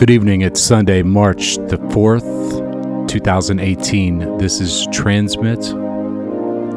[0.00, 0.40] Good evening.
[0.40, 4.38] It's Sunday, March the 4th, 2018.
[4.38, 5.74] This is Transmit.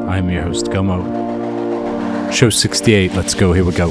[0.06, 2.30] I'm your host, Gummo.
[2.30, 3.14] Show 68.
[3.14, 3.54] Let's go.
[3.54, 3.88] Here we go.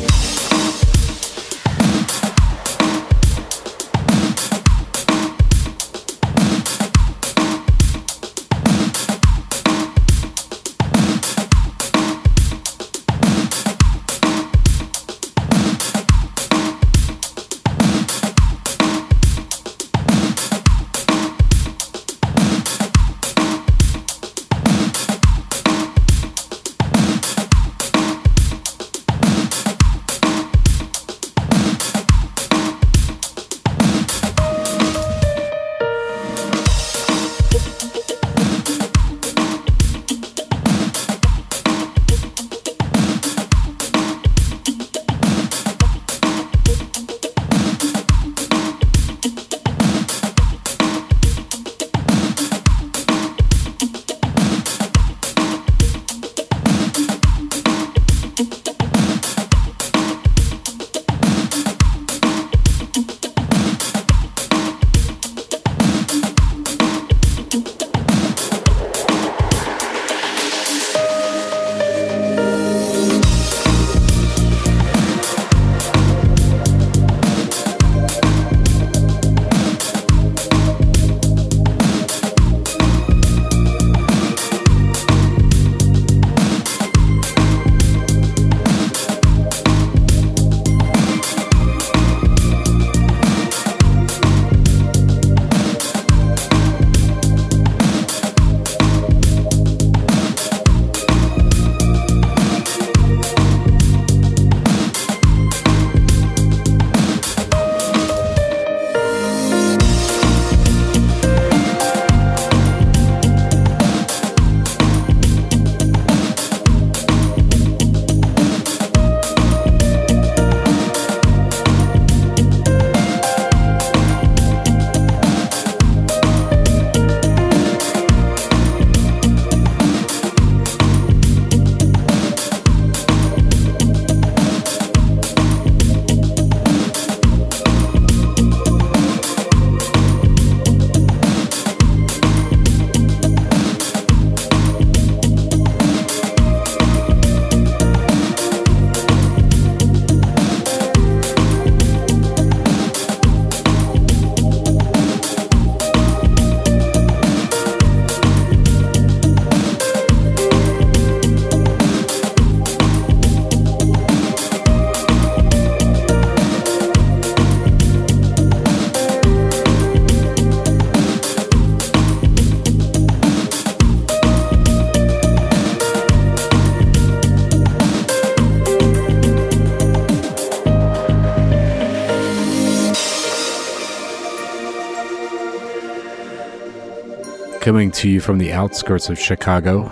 [188.04, 189.84] To you from the outskirts of Chicago,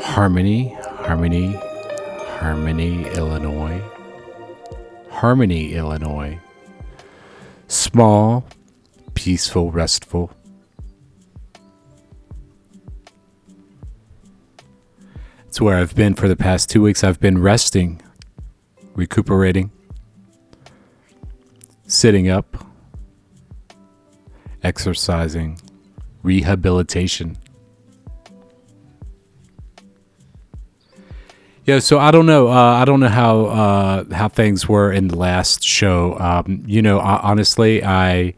[0.00, 1.52] Harmony, Harmony,
[2.40, 3.80] Harmony, Illinois.
[5.08, 6.40] Harmony, Illinois.
[7.68, 8.44] Small,
[9.14, 10.32] peaceful, restful.
[15.46, 17.04] It's where I've been for the past two weeks.
[17.04, 18.02] I've been resting,
[18.96, 19.70] recuperating,
[21.86, 22.66] sitting up,
[24.64, 25.60] exercising
[26.22, 27.36] rehabilitation.
[31.64, 32.48] Yeah, so I don't know.
[32.48, 36.18] Uh, I don't know how uh, how things were in the last show.
[36.18, 38.32] Um, you know, I, honestly, I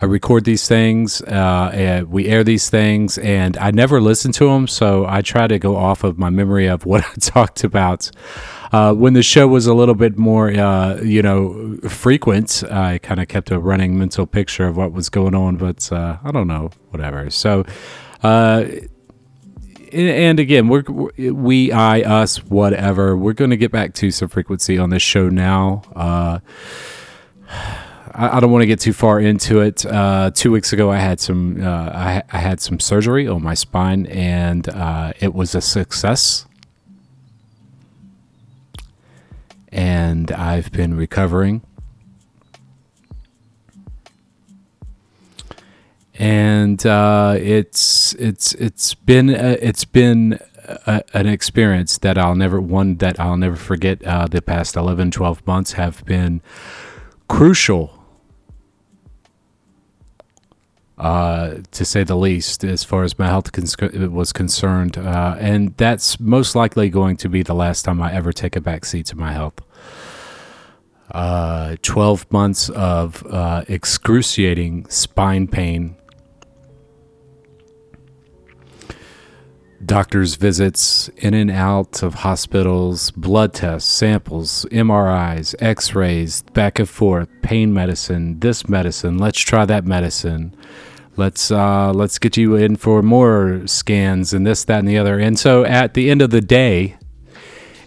[0.00, 4.46] I record these things, uh, and we air these things, and I never listen to
[4.46, 4.66] them.
[4.66, 8.10] So I try to go off of my memory of what I talked about.
[8.72, 13.20] Uh, when the show was a little bit more, uh, you know, frequent, I kind
[13.20, 16.46] of kept a running mental picture of what was going on, but uh, I don't
[16.46, 17.30] know, whatever.
[17.30, 17.64] So,
[18.22, 18.66] uh,
[19.92, 23.16] and again, we're we, I, us, whatever.
[23.16, 25.82] We're going to get back to some frequency on this show now.
[25.96, 26.38] Uh,
[28.14, 29.84] I, don't want to get too far into it.
[29.84, 33.54] Uh, two weeks ago, I had some uh, I, I, had some surgery on my
[33.54, 36.46] spine, and uh, it was a success.
[39.72, 41.62] And I've been recovering.
[46.14, 50.38] And uh, it's it's it's been uh, it's been
[50.86, 54.04] a, an experience that I'll never one that I'll never forget.
[54.04, 56.42] Uh, the past 11, 12 months have been
[57.28, 57.99] crucial
[61.00, 63.74] uh, to say the least, as far as my health cons-
[64.10, 64.98] was concerned.
[64.98, 68.60] Uh, and that's most likely going to be the last time I ever take a
[68.60, 69.54] backseat to my health.
[71.10, 75.96] Uh, 12 months of uh, excruciating spine pain,
[79.82, 86.88] doctor's visits, in and out of hospitals, blood tests, samples, MRIs, x rays, back and
[86.90, 90.54] forth, pain medicine, this medicine, let's try that medicine
[91.16, 95.18] let's uh, let's get you in for more scans and this, that, and the other.
[95.18, 96.96] And so at the end of the day,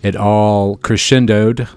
[0.02, 1.68] it all crescendoed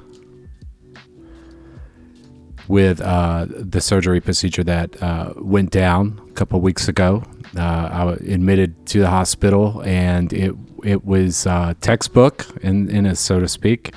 [2.69, 7.23] with uh, the surgery procedure that uh, went down a couple weeks ago.
[7.57, 10.55] Uh, I was admitted to the hospital, and it
[10.85, 13.95] it was uh, textbook, in, in a so to speak.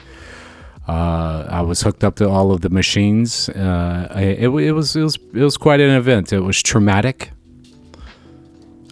[0.88, 3.48] Uh, I was hooked up to all of the machines.
[3.50, 6.34] Uh, it, it, was it was it was quite an event.
[6.34, 7.32] It was traumatic.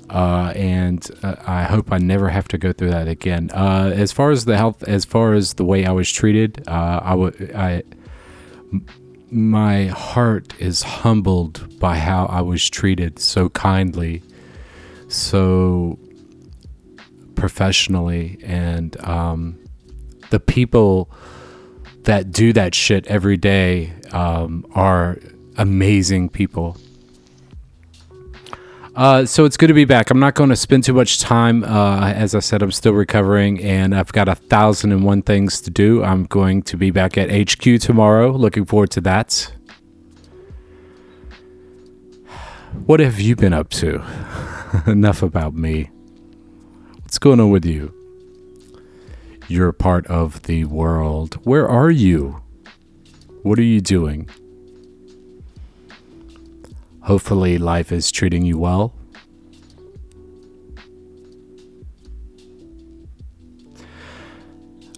[0.10, 3.50] Uh, and uh, I hope I never have to go through that again.
[3.54, 7.02] Uh, as far as the health, as far as the way I was treated, uh,
[7.04, 7.86] I would,
[9.30, 14.24] my heart is humbled by how I was treated so kindly,
[15.10, 16.00] so
[17.36, 19.60] professionally, and um,
[20.30, 21.12] the people
[22.04, 25.18] that do that shit every day um, are
[25.58, 26.78] amazing people
[28.98, 30.10] uh, so it's good to be back.
[30.10, 31.64] I'm not going to spend too much time.
[31.64, 35.62] Uh, as I said, I'm still recovering and I've got a thousand and one things
[35.62, 36.04] to do.
[36.04, 38.32] I'm going to be back at HQ tomorrow.
[38.32, 39.54] Looking forward to that.
[42.88, 44.04] What have you been up to?
[44.88, 45.92] Enough about me.
[47.04, 47.94] What's going on with you?
[49.48, 51.36] You're part of the world.
[51.46, 52.42] Where are you?
[53.44, 54.28] What are you doing?
[57.08, 58.94] Hopefully, life is treating you well.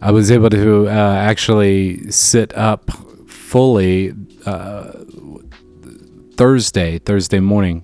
[0.02, 2.90] I was able to uh, actually sit up
[3.28, 4.16] fully
[4.48, 4.92] uh,
[6.34, 7.84] Thursday, Thursday morning,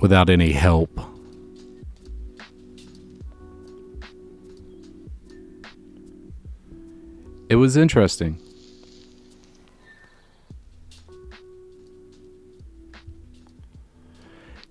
[0.00, 1.00] without any help.
[7.48, 8.40] It was interesting.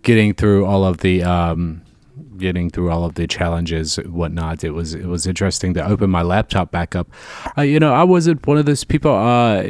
[0.06, 1.82] Getting through all of the um,
[2.38, 6.22] getting through all of the challenges whatnot it was it was interesting to open my
[6.22, 7.10] laptop back up.
[7.58, 9.62] Uh, you know i wasn't one of those people uh,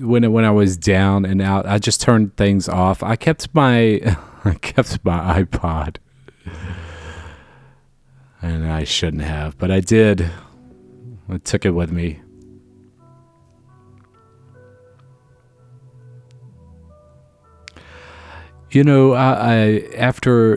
[0.00, 3.02] when when i was down and out i just turned things off.
[3.02, 4.00] I kept my
[4.44, 5.96] i kept my ipod.
[8.40, 10.30] And i shouldn't have but i did.
[11.28, 12.21] I took it with me
[18.72, 20.56] You know, I, I after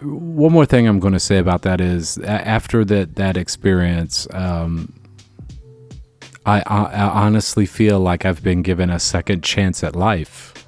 [0.00, 4.92] one more thing I'm going to say about that is after that that experience, um,
[6.44, 10.66] I, I, I honestly feel like I've been given a second chance at life.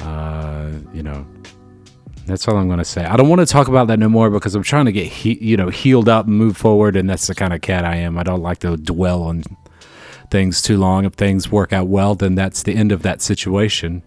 [0.00, 1.24] Uh, you know,
[2.26, 3.04] that's all I'm going to say.
[3.04, 5.34] I don't want to talk about that no more because I'm trying to get he,
[5.34, 8.18] you know healed up and move forward, and that's the kind of cat I am.
[8.18, 9.44] I don't like to dwell on
[10.28, 11.04] things too long.
[11.04, 14.02] If things work out well, then that's the end of that situation.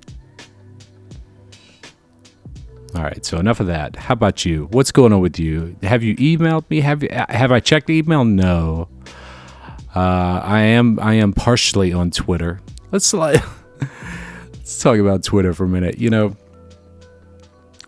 [2.95, 3.97] All right, so enough of that.
[3.97, 4.69] How about you?
[4.71, 5.75] What's going on with you?
[5.83, 6.79] Have you emailed me?
[6.79, 8.23] Have you have I checked email?
[8.23, 8.87] No.
[9.93, 12.61] Uh, I am I am partially on Twitter.
[12.91, 13.43] Let's like
[14.53, 15.97] let's talk about Twitter for a minute.
[15.97, 16.37] You know,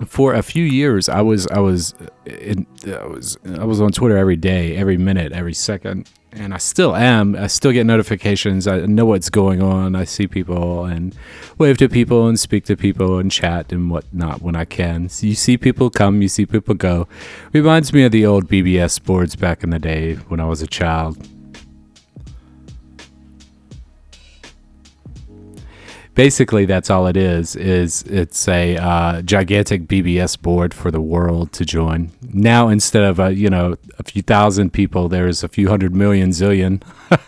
[0.06, 1.96] for a few years I was I was
[2.26, 6.58] in, I was I was on Twitter every day, every minute, every second and I
[6.58, 7.36] still am.
[7.36, 8.68] I still get notifications.
[8.68, 9.96] I know what's going on.
[9.96, 11.16] I see people and
[11.58, 15.10] wave to people and speak to people and chat and whatnot when I can.
[15.10, 17.08] So you see people come, you see people go.
[17.54, 20.68] Reminds me of the old BBS boards back in the day when I was a
[20.68, 21.18] child.
[26.18, 31.54] Basically that's all it is is it's a uh, gigantic bbs board for the world
[31.54, 32.12] to join.
[32.34, 36.32] Now instead of a you know a few thousand people there's a few hundred million
[36.32, 36.82] zillion.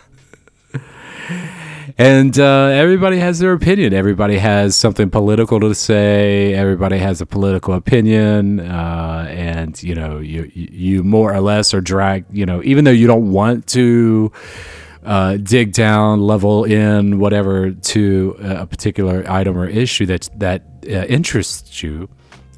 [1.98, 3.92] And uh, everybody has their opinion.
[3.92, 6.54] Everybody has something political to say.
[6.54, 11.82] Everybody has a political opinion uh, and you know you you more or less are
[11.82, 14.32] dragged you know even though you don't want to
[15.04, 21.06] uh, dig down, level in, whatever to a particular item or issue that that uh,
[21.06, 22.08] interests you,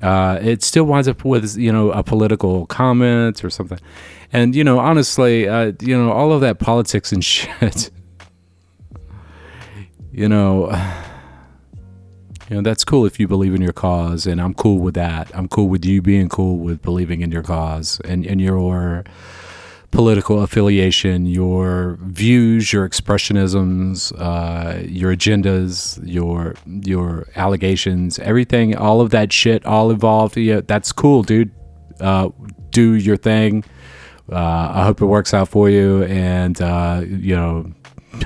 [0.02, 3.78] uh, it still winds up with you know a political comment or something.
[4.32, 7.90] And you know, honestly, uh, you know, all of that politics and shit.
[10.10, 10.70] you know,
[12.52, 15.30] You know, that's cool if you believe in your cause, and I'm cool with that.
[15.32, 19.04] I'm cool with you being cool with believing in your cause and, and your
[19.92, 29.10] political affiliation, your views, your expressionisms, uh, your agendas, your your allegations, everything, all of
[29.10, 30.36] that shit, all involved.
[30.36, 31.52] Yeah, that's cool, dude.
[32.00, 32.30] Uh,
[32.70, 33.64] do your thing.
[34.30, 37.72] Uh, I hope it works out for you, and uh, you know,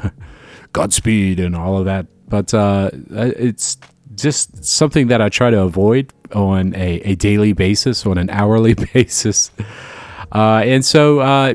[0.73, 2.07] Godspeed and all of that.
[2.29, 3.77] But uh, it's
[4.15, 8.75] just something that I try to avoid on a, a daily basis, on an hourly
[8.95, 9.51] basis.
[10.37, 11.55] Uh, and so uh,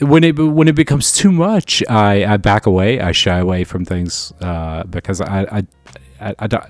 [0.00, 3.00] when it when it becomes too much, I, I back away.
[3.00, 5.62] I shy away from things uh, because I I,
[6.20, 6.64] I, I, don't,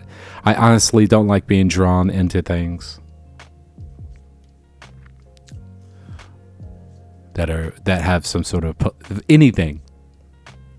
[0.44, 3.00] I honestly don't like being drawn into things
[7.34, 8.76] that are that have some sort of
[9.28, 9.82] anything.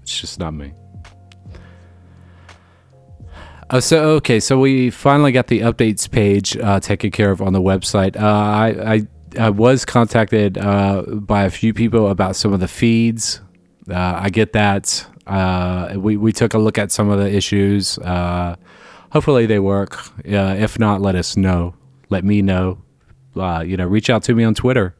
[0.03, 0.71] It's just not me.
[3.69, 7.51] Uh, so okay, so we finally got the updates page uh, taken care of on
[7.51, 8.15] the website.
[8.15, 9.07] Uh, I, I,
[9.37, 13.41] I was contacted uh, by a few people about some of the feeds.
[13.89, 15.05] Uh, I get that.
[15.27, 17.99] Uh, we we took a look at some of the issues.
[19.11, 19.99] hopefully they work.
[20.23, 21.75] if not, let us know.
[22.09, 22.79] Let me know.
[23.35, 24.95] you know, reach out to me on Twitter.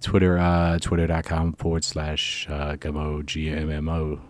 [0.00, 4.20] Twitter, twitter.com forward slash Gummo G M M O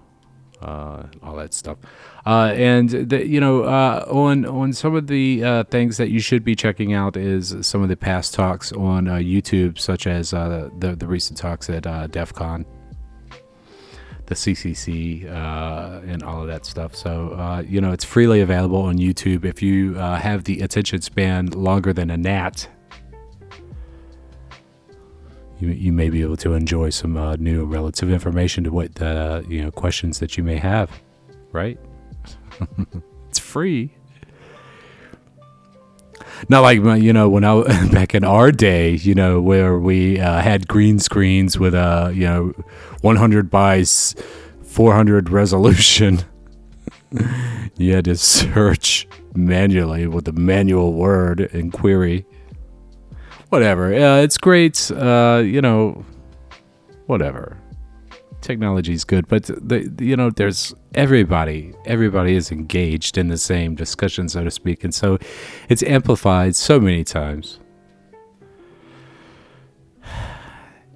[0.63, 1.79] uh, all that stuff.
[2.25, 6.21] Uh, and the, you know, uh, on on some of the uh, things that you
[6.21, 10.33] should be checking out is some of the past talks on uh, YouTube, such as
[10.33, 12.65] uh, the the recent talks at DEF CON,
[14.27, 16.95] the CCC, and all of that stuff.
[16.95, 19.45] So you know, it's freely available on YouTube.
[19.45, 22.69] If you have the attention span longer than a gnat,
[25.59, 29.45] you, you may be able to enjoy some uh, new relative information to what the
[29.49, 30.91] you know questions that you may have
[31.57, 31.79] right?
[33.29, 33.93] It's free.
[36.49, 40.41] Not like you know when I back in our day, you know, where we uh,
[40.41, 42.55] had green screens with a you know
[43.03, 46.21] 100 by 400 resolution.
[47.77, 52.25] you had to search manually with the manual word and query
[53.49, 53.93] whatever.
[53.93, 54.91] It's great.
[54.91, 56.05] Uh, you know,
[57.07, 57.57] whatever.
[58.41, 61.75] Technology is good, but the, the, you know, there's everybody.
[61.85, 65.19] Everybody is engaged in the same discussion, so to speak, and so
[65.69, 67.59] it's amplified so many times.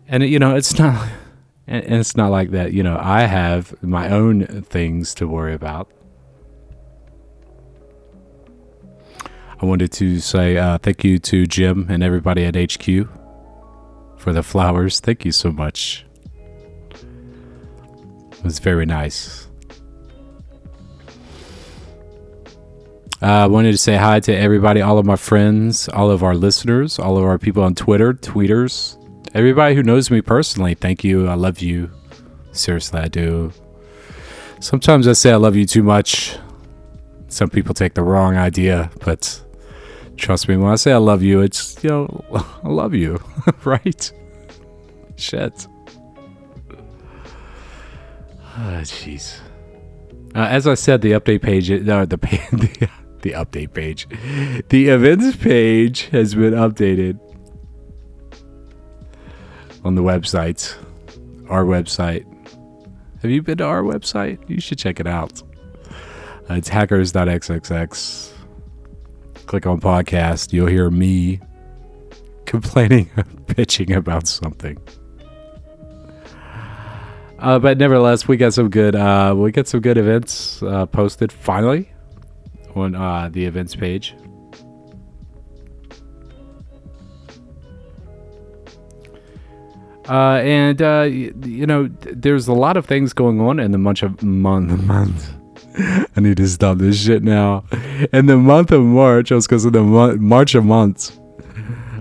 [0.07, 1.09] And you know, it's not,
[1.67, 2.73] and it's not like that.
[2.73, 5.91] You know, I have my own things to worry about
[9.63, 13.07] I wanted to say uh, thank you to Jim and everybody at HQ
[14.17, 15.01] for the flowers.
[15.01, 16.07] Thank you so much.
[16.95, 19.49] It was very nice.
[23.23, 26.35] Uh, I wanted to say hi to everybody, all of my friends, all of our
[26.35, 28.97] listeners, all of our people on Twitter, tweeters,
[29.35, 30.73] everybody who knows me personally.
[30.73, 31.29] Thank you.
[31.29, 31.91] I love you.
[32.53, 33.53] Seriously, I do.
[34.61, 36.39] Sometimes I say I love you too much.
[37.29, 39.43] Some people take the wrong idea, but
[40.21, 42.25] Trust me, when I say I love you, it's, you know,
[42.63, 43.19] I love you,
[43.65, 44.13] right?
[45.17, 45.67] Shit.
[48.45, 49.39] Ah, jeez.
[50.35, 52.17] Uh, as I said, the update page, uh, the,
[52.53, 52.89] the,
[53.23, 54.07] the update page,
[54.69, 57.19] the events page has been updated
[59.85, 60.77] on the website,
[61.49, 62.27] our website.
[63.23, 64.39] Have you been to our website?
[64.51, 65.43] You should check it out.
[66.51, 68.35] Uh, it's hackers.xxx
[69.51, 71.41] click on podcast, you'll hear me
[72.47, 73.11] complaining,
[73.49, 74.79] pitching about something.
[77.41, 81.33] Uh, but nevertheless, we got some good uh, we got some good events uh, posted
[81.33, 81.91] finally
[82.77, 84.15] on uh, the events page.
[90.09, 94.05] Uh, and uh, you know, there's a lot of things going on in the month
[94.05, 95.40] of month month
[96.17, 97.65] I need to stop this shit now.
[98.13, 101.19] In the month of March, just because of the mo- March of months.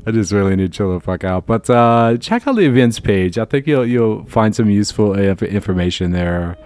[0.05, 1.45] I just really need to chill the fuck out.
[1.45, 3.38] But uh, check out the events page.
[3.38, 6.57] I think you'll you'll find some useful information there.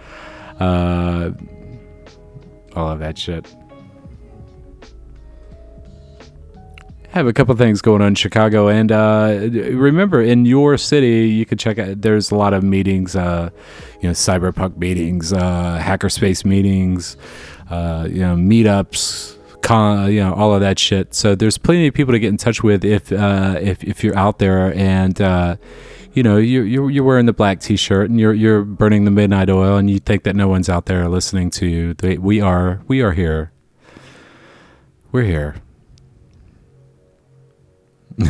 [0.60, 1.31] Uh,
[2.75, 3.53] all of that shit.
[7.13, 9.38] Have a couple things going on in Chicago, and uh,
[9.72, 12.01] remember, in your city, you can check out.
[12.01, 13.50] There's a lot of meetings, uh,
[14.01, 17.15] you know, cyberpunk meetings, uh, hackerspace meetings,
[17.70, 21.13] uh, you know, meetups, con, you know, all of that shit.
[21.13, 24.17] So there's plenty of people to get in touch with if uh, if if you're
[24.17, 25.20] out there and.
[25.20, 25.55] Uh,
[26.15, 29.50] you know, you're, you're you're wearing the black T-shirt and you're you're burning the midnight
[29.50, 31.96] oil, and you think that no one's out there listening to you.
[32.20, 33.51] We are we are here
[35.13, 35.55] we're here.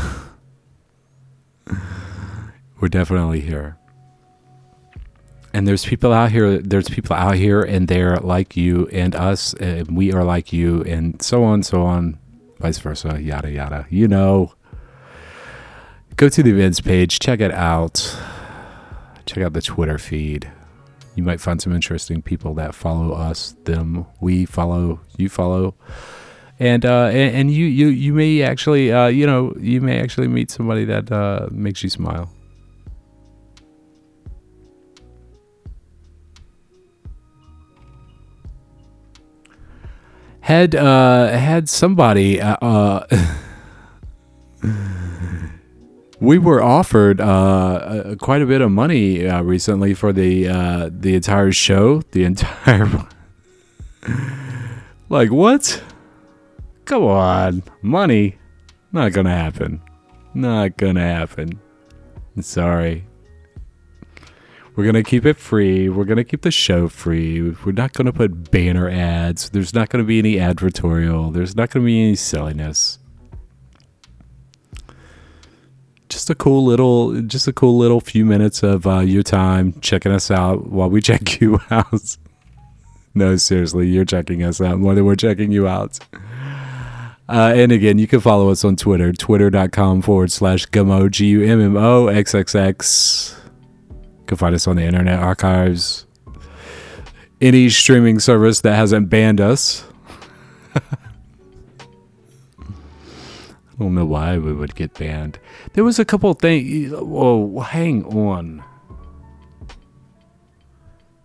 [2.80, 3.78] we're definitely here.
[5.54, 6.58] And there's people out here.
[6.58, 10.82] There's people out here, and they're like you and us, and we are like you,
[10.84, 12.18] and so on, so on,
[12.60, 13.86] vice versa, yada yada.
[13.90, 14.54] You know.
[16.16, 18.16] Go to the events page, check it out.
[19.26, 20.52] Check out the Twitter feed.
[21.16, 25.76] You might find some interesting people that follow us, them, we follow, you follow
[26.64, 30.30] and uh, and, and, you you you may actually uh, you know you may actually
[30.30, 32.30] meet somebody that uh, makes you smile.
[40.40, 43.06] Had uh, had somebody uh, uh
[46.22, 47.18] we were offered
[48.20, 50.46] quite a bit of money recently for the
[50.98, 52.88] the entire show, the entire.
[55.10, 55.84] like what?
[56.86, 58.38] Come on, money?
[58.92, 59.82] Not gonna happen.
[60.34, 61.60] Not gonna happen.
[62.42, 63.06] Sorry.
[64.76, 65.88] We're gonna keep it free.
[65.88, 67.52] We're gonna keep the show free.
[67.52, 69.50] We're not gonna put banner ads.
[69.52, 71.32] There's not gonna be any advertorial.
[71.32, 73.00] There's not gonna be any silliness.
[76.10, 80.12] Just a cool little, just a cool little few minutes of uh, your time checking
[80.12, 82.18] us out while we check you out.
[83.16, 86.00] no, seriously, you're checking us out more than we're checking you out.
[87.30, 91.44] Uh, and again, you can follow us on Twitter, twitter.com forward slash gummo, G U
[91.44, 93.42] M M O X X X.
[93.90, 96.06] You can find us on the Internet Archives.
[97.40, 99.86] Any streaming service that hasn't banned us.
[100.76, 100.82] I
[103.80, 105.40] don't know why we would get banned.
[105.74, 106.92] There was a couple things.
[106.92, 108.64] Whoa, hang on.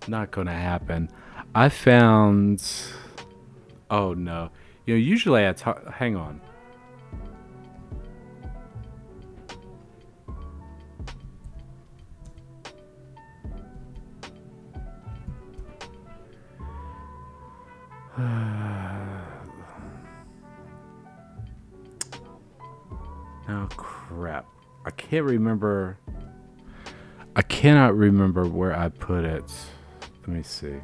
[0.07, 1.11] Not gonna happen.
[1.55, 2.62] I found.
[3.90, 4.51] Oh no.
[4.88, 5.87] You know, usually I talk.
[5.92, 6.40] Hang on.
[23.46, 24.46] oh crap.
[24.87, 25.98] I can't remember.
[27.37, 29.53] I cannot remember where I put it.
[30.22, 30.77] Let me see.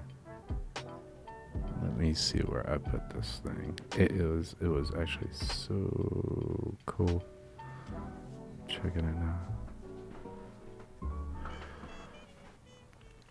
[2.14, 3.78] See where I put this thing.
[3.98, 7.24] It, it was it was actually so cool.
[8.68, 9.38] Checking it now.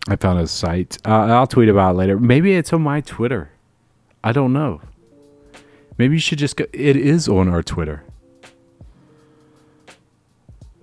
[0.10, 0.98] I found a site.
[1.06, 2.20] Uh, I'll tweet about it later.
[2.20, 3.52] Maybe it's on my Twitter.
[4.22, 4.82] I don't know.
[5.98, 6.66] Maybe you should just go.
[6.74, 8.04] It is on our Twitter.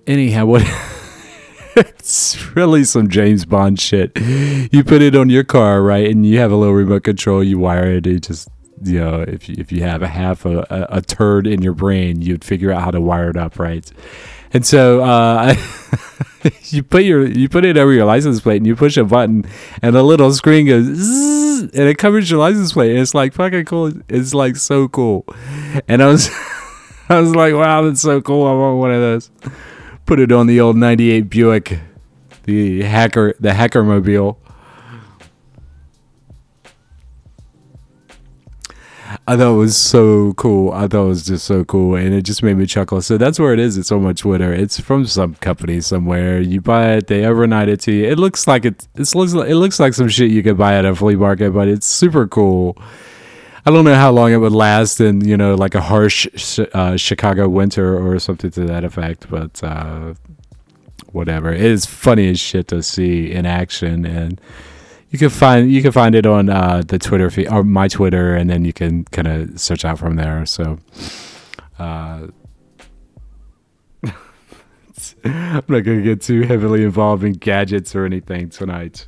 [0.07, 0.63] Anyhow, what?
[1.75, 4.17] it's really some James Bond shit.
[4.19, 7.43] You put it on your car, right, and you have a little remote control.
[7.43, 8.07] You wire it.
[8.07, 8.49] It just
[8.83, 11.73] you know, if you, if you have a half a, a, a turd in your
[11.73, 13.89] brain, you'd figure out how to wire it up, right?
[14.53, 15.55] And so uh,
[16.65, 19.45] you put your you put it over your license plate, and you push a button,
[19.81, 22.91] and a little screen goes, and it covers your license plate.
[22.91, 23.93] And it's like fucking cool.
[24.09, 25.25] It's like so cool.
[25.87, 26.29] And I was
[27.09, 28.45] I was like, wow, that's so cool.
[28.47, 29.31] I want one of those
[30.11, 31.79] put it on the old 98 Buick,
[32.43, 34.37] the hacker, the hacker mobile.
[39.25, 40.73] I thought it was so cool.
[40.73, 43.01] I thought it was just so cool, and it just made me chuckle.
[43.01, 43.77] So that's where it is.
[43.77, 44.51] It's on my Twitter.
[44.51, 46.41] It's from some company somewhere.
[46.41, 48.03] You buy it, they overnight it to you.
[48.03, 48.89] It looks like it.
[48.95, 51.51] It looks like it looks like some shit you could buy at a flea market,
[51.51, 52.77] but it's super cool.
[53.65, 56.27] I don't know how long it would last in, you know, like a harsh
[56.73, 60.15] uh, Chicago winter or something to that effect, but uh,
[61.11, 61.53] whatever.
[61.53, 64.41] It is funny as shit to see in action, and
[65.11, 68.35] you can find you can find it on uh, the Twitter feed or my Twitter,
[68.35, 70.45] and then you can kind of search out from there.
[70.45, 70.79] So.
[71.77, 72.27] Uh,
[75.23, 79.07] I'm not going to get too heavily involved in gadgets or anything tonight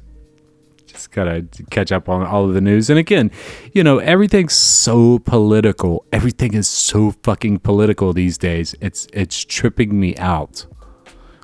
[0.93, 2.89] just gotta catch up on all of the news.
[2.89, 3.31] And again,
[3.73, 6.05] you know, everything's so political.
[6.13, 8.75] Everything is so fucking political these days.
[8.79, 10.65] It's it's tripping me out.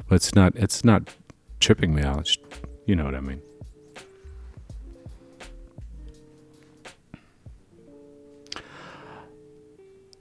[0.08, 1.10] But it's not it's not
[1.60, 2.20] tripping me out.
[2.20, 2.38] It's,
[2.86, 3.42] you know what I mean.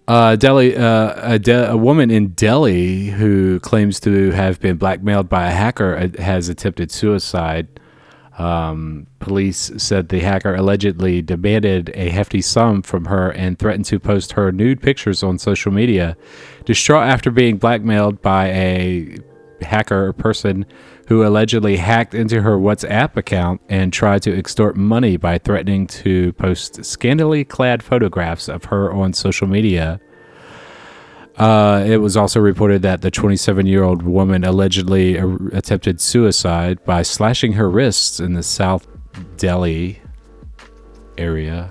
[0.09, 5.29] Uh, Delhi, uh, a, De- a, woman in Delhi who claims to have been blackmailed
[5.29, 7.69] by a hacker uh, has attempted suicide.
[8.39, 13.99] Um, police said the hacker allegedly demanded a hefty sum from her and threatened to
[13.99, 16.17] post her nude pictures on social media.
[16.65, 19.19] Distraught after being blackmailed by a
[19.61, 20.65] hacker person
[21.09, 26.33] who allegedly hacked into her WhatsApp account and tried to extort money by threatening to
[26.35, 30.01] post scantily clad photographs of her on social media.
[31.39, 35.17] Uh, it was also reported that the 27 year old woman allegedly
[35.53, 38.89] attempted suicide by slashing her wrists in the South
[39.37, 40.01] Delhi
[41.17, 41.71] area,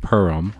[0.00, 0.52] Puram.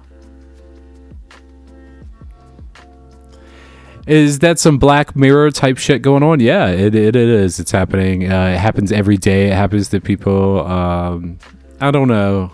[4.06, 6.40] Is that some Black Mirror type shit going on?
[6.40, 7.58] Yeah, it, it, it is.
[7.58, 8.30] It's happening.
[8.30, 9.48] Uh, it happens every day.
[9.48, 10.64] It happens to people.
[10.64, 11.38] Um,
[11.80, 12.52] I don't know.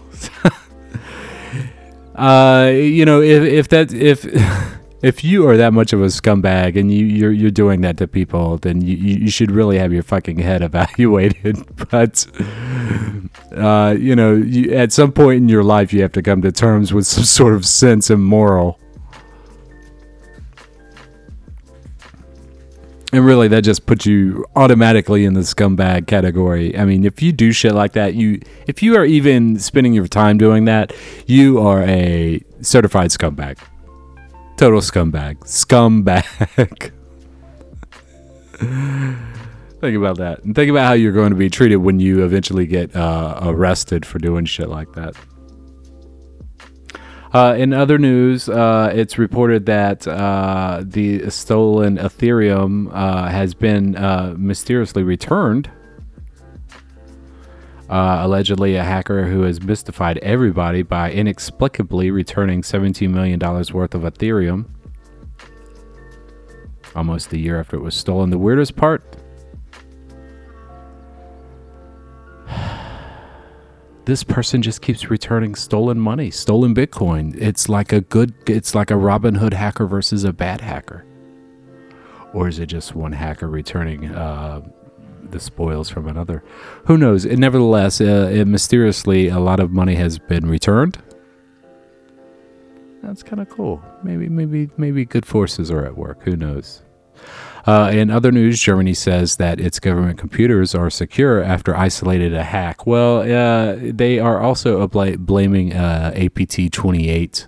[2.16, 4.24] uh, you know, if if that if
[5.02, 8.06] if you are that much of a scumbag and you you're you're doing that to
[8.06, 11.58] people, then you you should really have your fucking head evaluated.
[11.90, 12.26] But
[13.56, 16.52] uh, you know, you, at some point in your life, you have to come to
[16.52, 18.78] terms with some sort of sense and moral.
[23.14, 26.78] And really, that just puts you automatically in the scumbag category.
[26.78, 30.06] I mean, if you do shit like that, you if you are even spending your
[30.06, 30.94] time doing that,
[31.26, 33.58] you are a certified scumbag.
[34.62, 35.40] Total scumbag.
[35.40, 36.92] Scumbag.
[39.80, 40.44] think about that.
[40.44, 44.06] And think about how you're going to be treated when you eventually get uh, arrested
[44.06, 45.16] for doing shit like that.
[47.32, 53.96] Uh, in other news, uh, it's reported that uh, the stolen Ethereum uh, has been
[53.96, 55.72] uh, mysteriously returned.
[57.92, 64.00] Uh, allegedly, a hacker who has mystified everybody by inexplicably returning $17 million worth of
[64.00, 64.64] Ethereum
[66.94, 68.30] almost a year after it was stolen.
[68.30, 69.04] The weirdest part
[74.06, 77.36] this person just keeps returning stolen money, stolen Bitcoin.
[77.38, 81.04] It's like a good, it's like a Robin Hood hacker versus a bad hacker.
[82.32, 84.62] Or is it just one hacker returning uh,
[85.32, 86.44] the spoils from another?
[86.86, 87.26] Who knows?
[87.26, 91.02] Nevertheless, uh, it mysteriously, a lot of money has been returned.
[93.02, 93.82] That's kind of cool.
[94.04, 96.22] Maybe, maybe, maybe good forces are at work.
[96.22, 96.82] Who knows?
[97.66, 102.42] Uh, in other news, Germany says that its government computers are secure after isolated a
[102.42, 102.86] hack.
[102.86, 107.46] Well, uh, they are also bl- blaming uh, APT 28.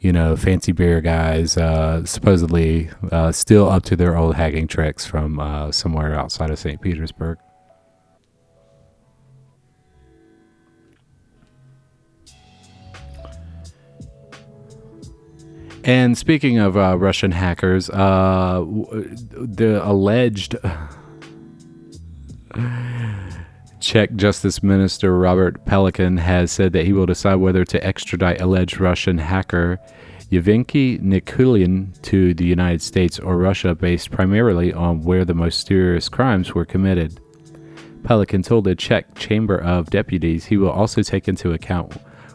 [0.00, 5.04] You know, fancy bear guys, uh, supposedly uh, still up to their old hacking tricks
[5.04, 6.80] from uh, somewhere outside of St.
[6.80, 7.38] Petersburg.
[15.82, 20.54] And speaking of uh, Russian hackers, uh, the alleged
[23.80, 28.80] Czech Justice Minister Robert Pelikan has said that he will decide whether to extradite alleged
[28.80, 29.78] Russian hacker
[30.30, 36.08] Yevgeny Nikulin to the United States or Russia based primarily on where the most serious
[36.08, 37.20] crimes were committed.
[38.02, 41.94] Pelikan told the Czech Chamber of Deputies he will also take into account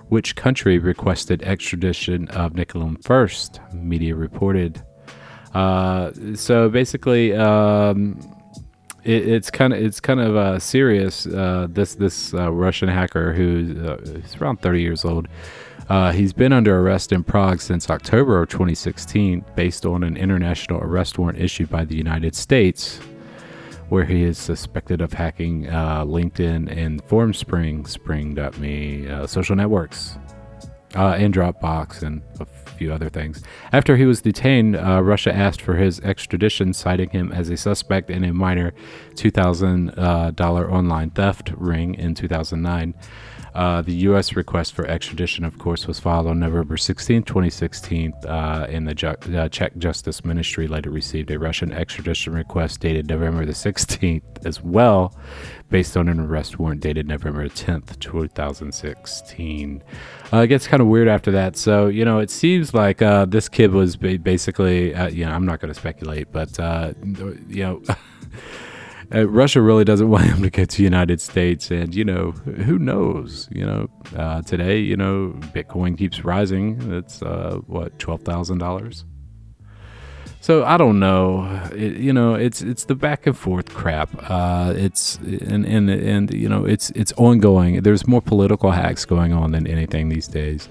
[0.09, 3.59] which country requested extradition of Nikulin first?
[3.73, 4.81] Media reported.
[5.53, 8.19] Uh, so basically, um,
[9.03, 11.25] it, it's kind of it's kind of uh, serious.
[11.25, 13.77] Uh, this this uh, Russian hacker who's,
[14.09, 15.27] who's, around 30 years old.
[15.89, 20.79] Uh, he's been under arrest in Prague since October of 2016, based on an international
[20.81, 22.99] arrest warrant issued by the United States
[23.89, 30.17] where he is suspected of hacking uh, LinkedIn and Formspring, Spring.me, uh, social networks,
[30.95, 32.23] uh, and Dropbox, and
[32.83, 33.41] few other things.
[33.71, 38.09] After he was detained, uh, Russia asked for his extradition, citing him as a suspect
[38.09, 38.73] in a minor
[39.15, 42.93] $2,000 uh, online theft ring in 2009.
[43.53, 44.35] Uh, the U.S.
[44.35, 49.15] request for extradition, of course, was filed on November 16, 2016, uh, and the Ju-
[49.35, 54.63] uh, Czech Justice Ministry later received a Russian extradition request dated November the 16th as
[54.63, 55.15] well,
[55.69, 59.83] based on an arrest warrant dated November 10th, 2016.
[60.31, 61.55] Uh, it gets kind of weird after that.
[61.55, 65.71] So, you know, it seems like this kid was basically, you know, I'm not going
[65.73, 67.81] to speculate, but, you know,
[69.13, 72.31] uh, Russia really doesn't want him to go to the United States, and you know
[72.31, 73.47] who knows?
[73.51, 76.93] You know, uh, today you know Bitcoin keeps rising.
[76.93, 79.05] It's uh, what twelve thousand dollars.
[80.43, 81.45] So I don't know.
[81.73, 84.09] It, you know, it's it's the back and forth crap.
[84.29, 87.81] Uh, it's and and and you know, it's it's ongoing.
[87.81, 90.67] There's more political hacks going on than anything these days.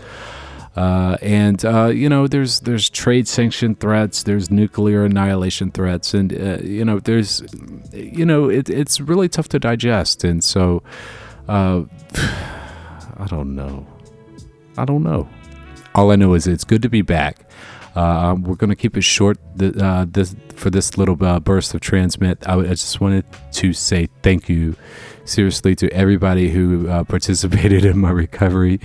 [0.77, 6.33] Uh, and uh, you know, there's there's trade sanction threats, there's nuclear annihilation threats, and
[6.33, 7.43] uh, you know, there's
[7.93, 10.25] you know, it, it's really tough to digest.
[10.25, 10.83] And so,
[11.49, 11.83] uh,
[12.15, 13.87] I don't know,
[14.79, 15.29] I don't know.
[15.95, 17.47] All I know is it's good to be back.
[17.95, 21.75] Uh, um, we're going to keep it short uh, this, for this little uh, burst
[21.75, 22.39] of transmit.
[22.49, 24.77] I just wanted to say thank you
[25.25, 28.81] seriously to everybody who uh, participated in my recovery.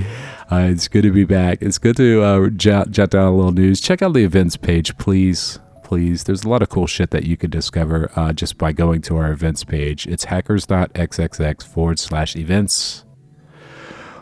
[0.52, 1.62] Uh, it's good to be back.
[1.62, 3.82] It's good to uh, jot, jot down a little news.
[3.82, 5.60] Check out the events page, please.
[5.84, 6.26] Please.
[6.26, 9.16] There's a lot of cool shit that you could discover uh, just by going to
[9.16, 10.06] our events page.
[10.06, 13.06] It's hackers.xxx forward slash events.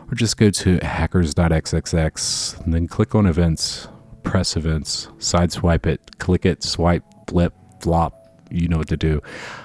[0.08, 3.88] Or just go to hackers.xxx and then click on events,
[4.22, 8.15] press events, sideswipe it, click it, swipe, flip, flop,
[8.50, 9.22] you know what to do.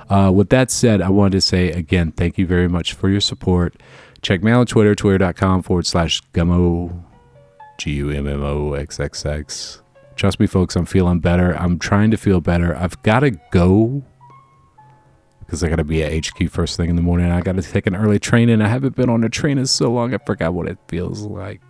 [0.09, 3.21] Uh, with that said, I wanted to say again, thank you very much for your
[3.21, 3.75] support.
[4.21, 7.03] Check me out on Twitter, twitter.com forward slash gummo,
[7.79, 9.81] G U M M O X X X.
[10.15, 11.57] Trust me, folks, I'm feeling better.
[11.57, 12.75] I'm trying to feel better.
[12.75, 14.03] I've got to go
[15.39, 17.29] because I got to be at HQ first thing in the morning.
[17.29, 19.65] I got to take an early train, and I haven't been on a train in
[19.65, 20.13] so long.
[20.13, 21.61] I forgot what it feels like.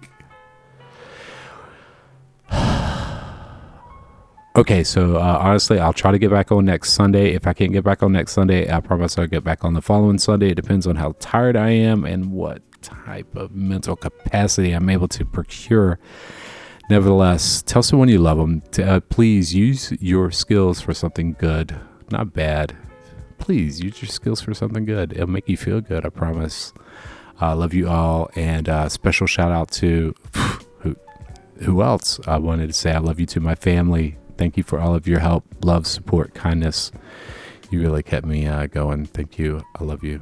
[4.54, 7.34] Okay, so uh, honestly, I'll try to get back on next Sunday.
[7.34, 9.82] If I can't get back on next Sunday, I promise I'll get back on the
[9.82, 10.50] following Sunday.
[10.50, 15.08] It depends on how tired I am and what type of mental capacity I'm able
[15.08, 16.00] to procure.
[16.90, 18.60] Nevertheless, tell someone you love them.
[18.72, 21.80] To, uh, please use your skills for something good,
[22.12, 22.76] not bad.
[23.38, 25.14] Please use your skills for something good.
[25.14, 26.74] It'll make you feel good, I promise.
[27.40, 28.30] I uh, love you all.
[28.36, 30.14] And uh, special shout out to
[30.80, 30.98] who,
[31.62, 32.20] who else?
[32.28, 35.08] I wanted to say I love you to my family, Thank you for all of
[35.08, 36.92] your help, love, support, kindness.
[37.70, 39.06] You really kept me uh, going.
[39.06, 39.64] Thank you.
[39.80, 40.22] I love you.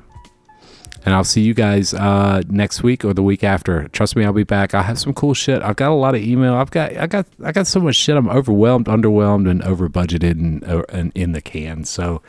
[1.06, 3.88] And I'll see you guys uh, next week or the week after.
[3.88, 4.74] Trust me, I'll be back.
[4.74, 5.62] I have some cool shit.
[5.62, 6.56] I've got a lot of email.
[6.56, 8.18] I've got, I got, I got so much shit.
[8.18, 11.86] I'm overwhelmed, underwhelmed, and over budgeted and, uh, and in the can.
[11.86, 12.22] So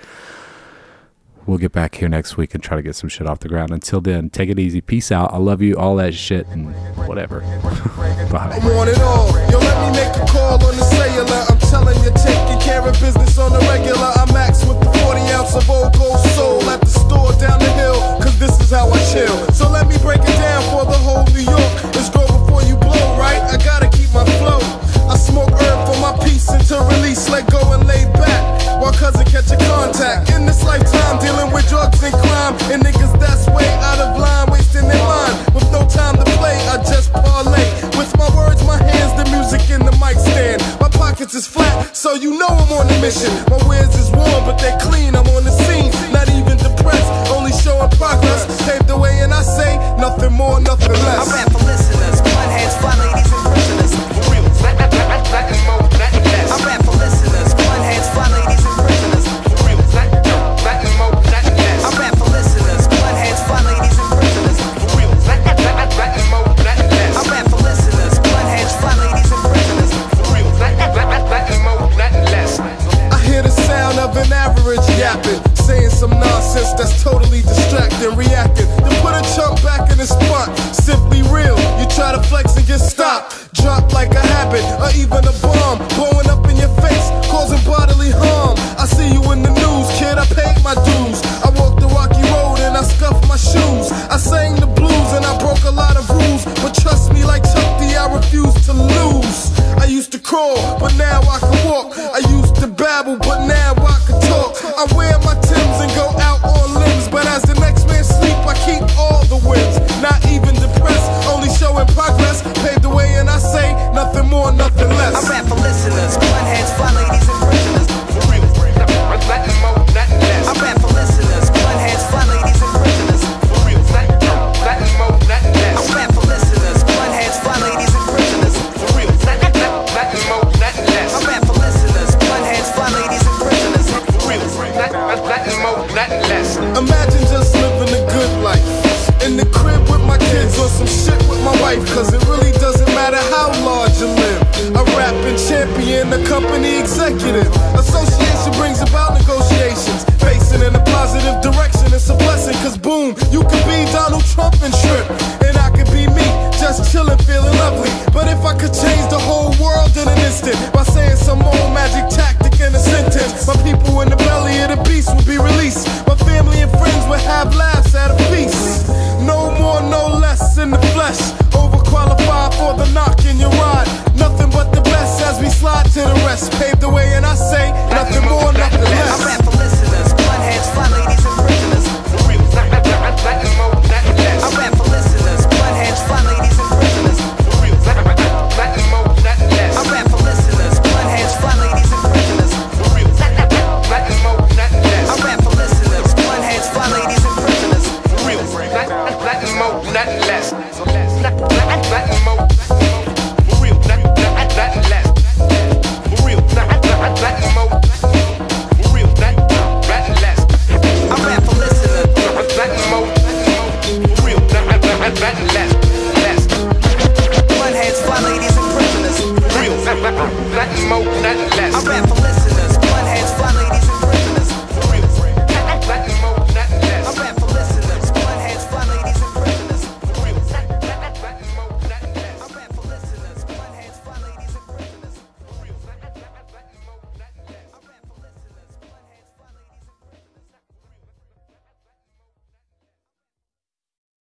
[1.46, 3.70] we'll get back here next week and try to get some shit off the ground.
[3.70, 4.80] Until then, take it easy.
[4.80, 5.32] Peace out.
[5.32, 5.76] I love you.
[5.76, 6.74] All that shit and
[7.06, 7.40] whatever.
[8.30, 8.58] Bye.
[8.60, 9.28] I'm on it all.
[9.50, 11.44] Yo, let me make a call on the cellular.
[11.48, 14.12] I'm telling you, taking care of business on the regular.
[14.16, 14.49] I'm max